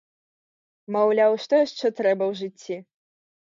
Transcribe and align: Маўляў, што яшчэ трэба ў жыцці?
Маўляў, 0.95 1.31
што 1.45 1.53
яшчэ 1.65 1.95
трэба 2.03 2.23
ў 2.33 2.43
жыцці? 2.43 2.75